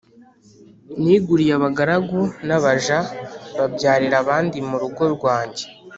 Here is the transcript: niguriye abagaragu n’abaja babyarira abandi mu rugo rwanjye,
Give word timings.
niguriye 1.03 1.53
abagaragu 1.59 2.21
n’abaja 2.47 2.97
babyarira 3.57 4.15
abandi 4.23 4.57
mu 4.67 4.75
rugo 4.81 5.03
rwanjye, 5.15 5.65